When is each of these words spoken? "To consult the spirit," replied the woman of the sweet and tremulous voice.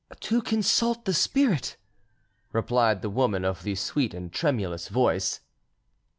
"To 0.19 0.41
consult 0.41 1.05
the 1.05 1.13
spirit," 1.13 1.77
replied 2.53 3.03
the 3.03 3.09
woman 3.11 3.45
of 3.45 3.61
the 3.61 3.75
sweet 3.75 4.15
and 4.15 4.33
tremulous 4.33 4.87
voice. 4.87 5.41